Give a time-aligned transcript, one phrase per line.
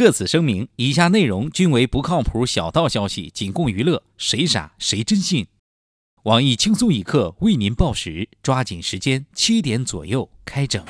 [0.00, 5.46] 特此声明，以下内容均为不靠谱小道消息，仅供娱乐，谁傻谁真信。
[6.22, 10.82] 网易轻松一刻为您报时，抓紧时间，七点左右开整。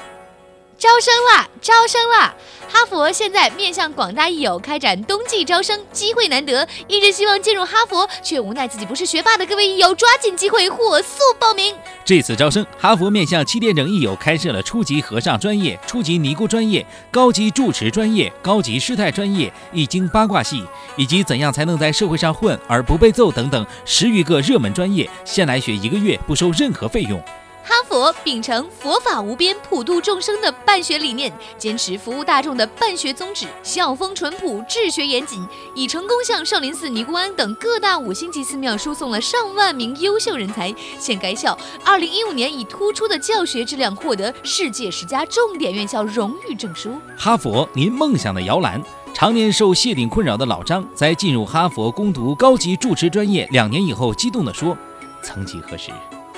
[0.80, 1.46] 招生啦！
[1.60, 2.34] 招生啦！
[2.66, 11.76] 哈佛现在面向广大益友开展冬季招生，机会难得，一直希望进入哈佛却无奈自己不是学霸的各位益友，抓紧机会，火速报名！
[12.02, 20.64] 这次招生，哈佛面向七点整益友开设了初级和尚专业、初级尼姑专业、高级住持专业、高级师太专业、易经八卦系，
[20.96, 27.22] 以及怎样才能在社会上混而不被揍等等十余个热门专业，先来学一个月，不收任何费用。
[27.70, 40.74] 哈佛秉承佛法无边、普度众生的办学理念，坚持服务大众的办学宗旨，校风淳朴、治学严谨，已成功向少林寺、尼姑庵等各大五星级寺庙输送了上万名优秀人才。
[40.98, 47.00] 现该校2015年以突出的教学质量获得世界十佳重点院校荣誉证书。
[47.16, 48.82] 哈佛，您梦想的摇篮。
[49.14, 54.76] 常年受谢顶困扰的老张，在进入哈佛攻读高级住持专业两年以后，激动地说
[55.22, 55.92] ：“曾几何时。”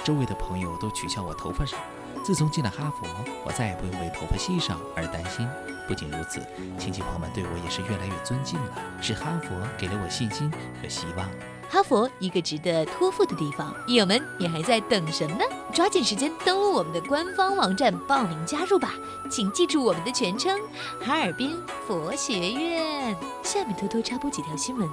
[0.05, 1.77] 周围的朋友都取笑我头发少，
[2.25, 3.07] 自从进了哈佛，
[3.45, 5.49] 我再也不用为头发稀少而担心。
[5.87, 6.41] 不仅如此，
[6.79, 8.79] 亲戚朋友们对我也是越来越尊敬了。
[9.01, 11.29] 是哈佛给了我信心和希望。
[11.69, 13.75] 哈佛，一个值得托付的地方。
[13.89, 15.45] 友们，你还在等什么呢？
[15.73, 18.93] 抓紧时间登录我们的官方网站报名加入吧！
[19.31, 20.61] 请记住我们的全称：
[21.01, 23.17] 哈尔滨佛学院。
[23.43, 24.87] 下面偷偷插播几条新闻。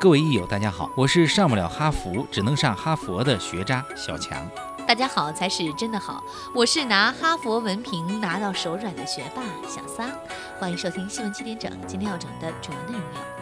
[0.00, 4.48] 各位益友，大家好，我是上不了哈佛，只能上哈佛的学渣小强。
[4.86, 10.10] 大家好才是真的好，我是拿哈佛文凭拿到手软的学霸小桑。
[10.58, 13.33] 欢迎收听新闻七点整，今天要整的主要内容有：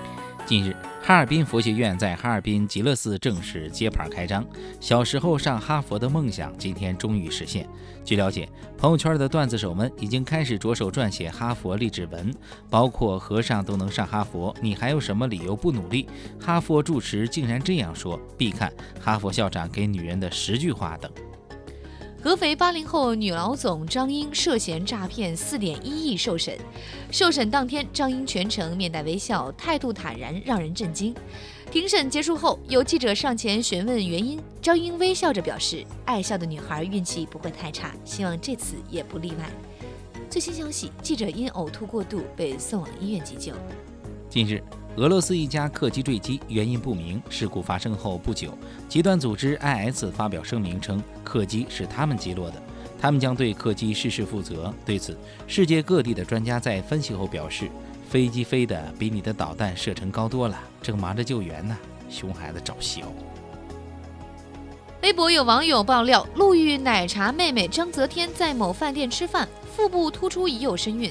[0.46, 0.74] 近日。
[1.04, 4.46] 哈尔滨佛学院在哈尔滨极乐寺正式揭牌开张，
[4.78, 7.68] 小时候上哈佛的梦想今天终于实现。
[8.04, 12.32] 据了解，朋友圈的段子手们已经开始着手撰写哈佛励志文，
[12.70, 16.08] 包括和尚都能上哈佛，你还有什么理由不努力？
[16.38, 21.10] 哈佛住持竟然这样说，必看哈佛校长给女人的十句话等。
[22.22, 26.56] 合肥八零后女老总张英涉嫌诈骗四点一亿受审，
[27.10, 31.12] 受审当天，张英全程面带微笑，态度坦然，让人震惊。
[31.72, 39.50] 庭审结束后，有记者上前询问原因，张英微笑着表示：“爱笑的女孩运气不会太差，希望这次也不例外。”
[40.30, 43.52] 最新消息，记者因呕吐过度被送往医院急救。
[44.30, 44.62] 近日。
[44.96, 47.20] 俄罗斯一架客机坠机，原因不明。
[47.30, 48.56] 事故发生后不久，
[48.90, 52.62] 极端组织 IS 发表声明称，客机是他们击落的，
[53.00, 54.72] 他们将对客机失事负责。
[54.84, 55.16] 对此，
[55.46, 57.70] 世界各地的专家在分析后表示，
[58.10, 61.74] 飞机飞的比你的导弹射程高多了，正忙着救援呢，
[62.10, 63.02] 熊孩子找削。
[65.02, 71.10] 微博有网友爆料，陆遇奶茶妹妹张泽天在某饭店吃饭，腹部突出已有身孕。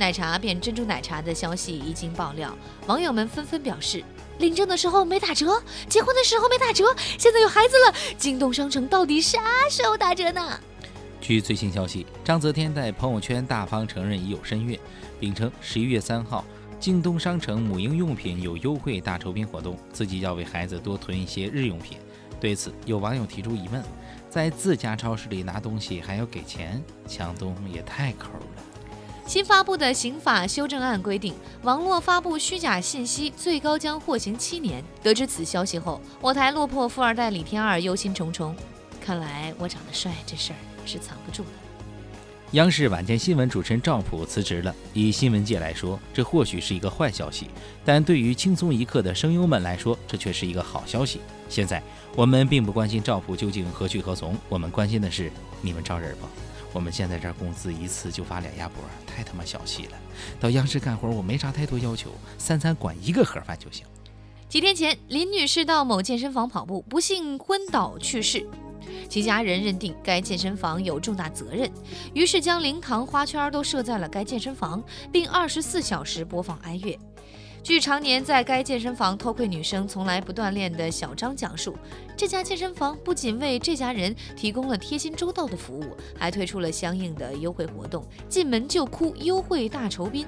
[0.00, 2.56] 奶茶变珍珠奶茶的消息一经爆料，
[2.86, 4.02] 网友们纷纷表示：
[4.38, 6.86] 领证的时候没打折，结婚的时候没打折，
[7.18, 10.58] 现在有孩子了，京东商城到底啥时候打折呢？
[11.20, 14.80] 据最新消息，张泽天在朋友圈大方承认已有身孕，
[15.20, 16.46] 并称十一月三号
[16.80, 21.98] 京东商城母婴用品有优惠大酬宾活动，自己要为孩子多囤一些日用品。
[22.40, 23.84] 对此，有网友提出疑问：
[24.30, 28.46] 在自家超市里拿东西还要给钱，强东也太抠了。
[29.30, 31.32] 新发布的刑法修正案规定，
[31.62, 34.82] 网络发布虚假信息，最高将获刑七年。
[35.04, 38.52] 得知此消息后，我台落魄富二代李天二忧心忡忡。
[39.00, 41.69] 看来我长得帅这事儿是藏不住了。
[42.52, 44.74] 央视晚间新闻主持人赵普辞职了。
[44.92, 47.48] 以新闻界来说，这或许是一个坏消息，
[47.84, 51.20] 但对于轻松一刻的声优们来说，这却是一个好消息。
[51.48, 51.80] 现在
[52.16, 55.30] 我们并不关心赵普究竟何去何从，我们关心的是
[55.62, 56.26] 你们招人不？
[56.72, 59.92] 我们现在这儿工资一次就发两鸭脖，太他妈小气了。
[60.40, 63.86] 到央视干活，我没啥太多要求，三餐管一个盒饭就行。
[64.48, 68.44] 几天前，林女士到某健身房跑步，不幸昏倒去世，
[69.08, 71.70] 其家人认定该健身房有重大责任，
[72.14, 76.98] 于是将灵堂花圈都设在了该健身房，并二十四小时播放哀乐。
[77.62, 81.76] 据常年在该健身房偷窥女生、从来不锻炼的小张讲述，
[82.16, 90.26] 这家健身房不仅为这家人提供了贴心周到的服务，还推出了相应的优惠活动，进门就哭优惠大酬宾。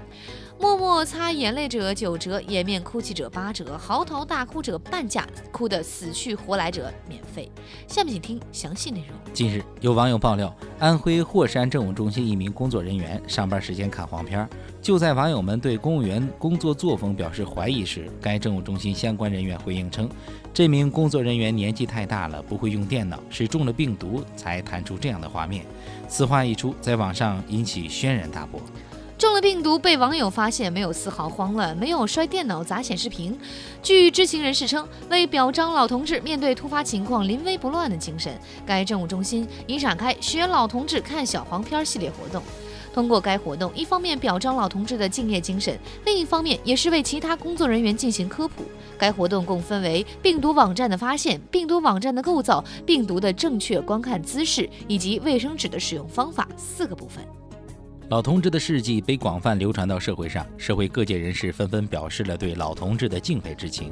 [0.62, 7.50] 默默擦眼泪者九折，掩面哭泣者八折，嚎啕大哭者半价，哭得死去活来者免费。
[7.88, 9.08] 下面请听详细内容。
[9.34, 14.48] 近日，有网友爆料，安徽霍山政务中心一名工作人员上班时间看黄片儿，
[14.80, 20.08] 就在网友们对公务员工作作风表示怀疑时，该政务中心相关人员回应称，
[20.54, 25.66] 这名工作人员年纪太大了，不会用电脑，是中了病毒才弹出这样的画面。
[26.06, 28.60] 此话一出，在网上引起轩然大波。
[29.22, 33.38] 中了病毒被网友发现，没有丝毫慌乱，没有摔电脑砸显示屏。
[33.80, 38.36] 据知情人士称，为表彰老同志面对突发情况临危不乱的精神，
[38.66, 42.42] 该政务中心已展开“学老同志看小黄片”系列活动。
[42.92, 48.64] 通过该活动，一方面表彰老同志的敬业精神，另一方面也是为其他工作人员进行科普。
[48.98, 57.24] 该活动共分为病毒网站的发现、病毒网站的构造、病毒的正确观看姿势以及卫生纸的使用方法四个部分。
[58.12, 63.90] 老同志的事迹被广泛流传到社会上，社会各界人士纷纷表示了对老同志的敬佩之情。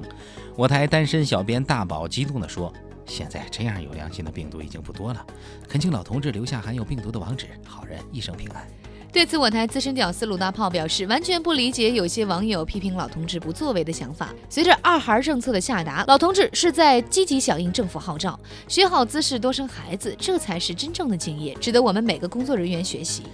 [0.55, 2.71] 我台单身小编大宝激动地说
[3.09, 5.27] ：“现在这样有良心的病毒已经不多了，
[5.67, 8.63] 恳请老同志留下含有病毒的网址，好人一生平安。”
[9.11, 14.33] 对此，我台资深屌丝鲁大炮表示，完全不理解有些网友批评老同志不作为的想法。
[14.51, 18.39] 随着二孩政策的下达，老同志是在积极响应政府号召，
[18.69, 23.25] 学好姿势，多生孩子，这才是真正的敬业，值得我们每个工作人员学习。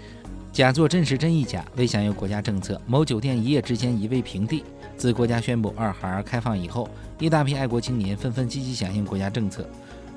[0.56, 4.64] 假作真是真亦假，为响应国家政策，某酒店一夜之间夷为平地。
[4.96, 6.88] 自国家宣布二孩开放以后，
[7.18, 9.68] 一大批爱国青年纷纷积极响应国家政策，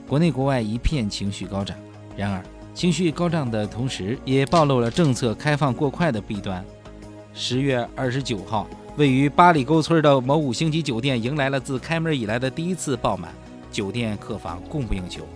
[0.07, 1.75] 国内国外一片情绪高涨。
[2.15, 2.41] 然而，
[2.73, 6.63] 情绪高涨的同时，也暴露了政策开放过快的弊端。
[7.33, 8.65] 十月二十九号，
[8.95, 13.29] 位于八里沟村的某五星级酒店迎来了自开门以来的第一次爆满，
[13.73, 15.27] 酒店客房供不应求。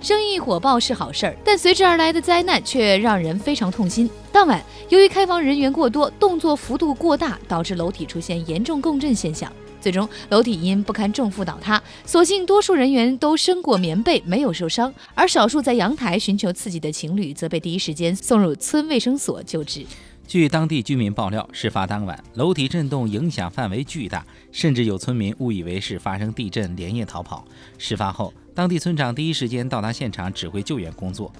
[0.00, 4.08] 生意火爆是好事儿，但随之而来的灾难却让人非常痛心。
[4.32, 9.52] 当晚，由于开房人员过多，动作幅度过大，导致楼体出现严重共振现象。
[9.78, 14.92] 最终，楼体因不堪重负倒塌，所幸多数人员都身裹棉被，没有受伤。
[15.14, 19.84] 而少数在阳台寻求刺激的情侣，则被第一时间送入村卫生所救治。
[20.30, 27.44] 据当地居民爆料，事发当晚，楼体震动影响范围巨大，甚至有村民误以为是发生地震，连夜逃跑。
[27.78, 31.32] 事发后，当地村长第一时间到达现场指挥救援工作。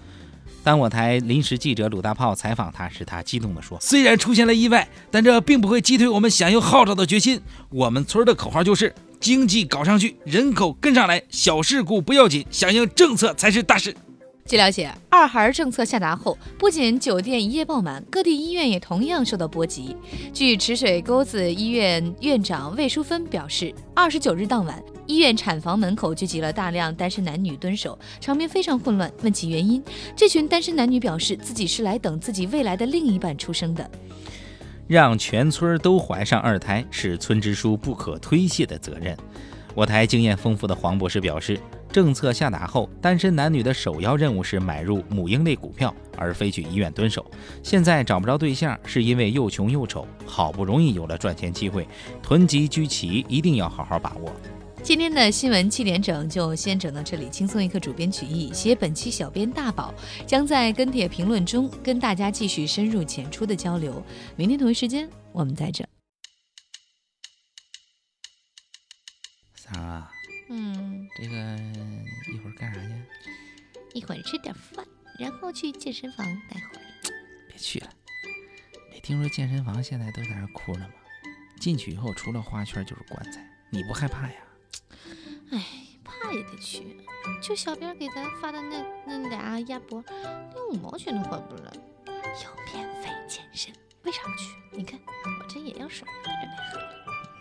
[0.65, 7.41] 当我台临时记者鲁大炮采访他时，他激动地说：“虽然出现了意外，但这并不会击退我们响应号召的决心。
[7.69, 13.95] 我们村的口号就是经济搞上去，人口跟上来，小事故不要紧，响应政策才是大事。”
[14.47, 19.97] 据了解，二孩政策下达后，不仅酒店一夜爆满，各地医院也同样受到波及。
[20.33, 29.09] 据池水沟子医院院长魏淑芬表示，二十九日当晚，医院产房门口聚集了大量单身男女蹲守，场面非常混乱。
[29.23, 29.81] 问其原因，
[30.17, 33.89] 这群单身男女表示自己是来等自己未来的另一半出生的。
[34.89, 39.17] 让全村都怀上二胎是村支书不可推卸的责任。
[39.77, 41.61] 我台经验丰富的黄博士表示。
[41.93, 47.29] 政策下达后，单身男女的首要任务是买入母婴类股票，而非去医院蹲守。
[47.63, 51.89] 现在找不着对象，是因为又穷又丑，好不容易有了赚钱机会，
[52.23, 54.33] 囤积居奇，一定要好好把握。
[54.83, 59.93] 今天的新闻七点整就先整到这里，轻松一刻主编曲艺，写本期小编大宝
[60.27, 64.03] 将在跟帖评论中跟大家继续深入浅出的交流。
[64.37, 65.85] 明天同一时间，我们在这。
[69.55, 70.11] 三儿啊。
[70.53, 71.57] 嗯，这个
[72.33, 73.31] 一会儿干啥去？
[73.93, 74.87] 一会儿吃点饭，
[75.19, 76.83] 然后去健身房待会儿。
[77.49, 77.91] 别去了，
[78.91, 80.95] 没听说健身房现在都在那哭呢吗？
[81.59, 84.37] 进去以后除了花圈就是棺材，你不害怕呀？
[85.51, 85.65] 哎，
[86.05, 86.97] 怕也得去。
[87.43, 91.73] 就小编给咱发的那那俩鸭脖，连五毛钱都换不来。
[92.07, 93.75] 有免费健身，
[94.05, 94.55] 为啥不去？
[94.71, 96.81] 你看我这也要爽，在这来喝。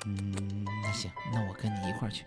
[0.06, 2.25] 嗯，那行，那我跟你一块儿去。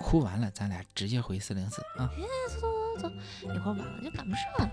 [0.00, 2.10] 哭完了，咱俩直接回四零四啊！
[2.16, 2.60] 哎，走
[2.98, 4.72] 走走，一会儿晚了就赶不上，了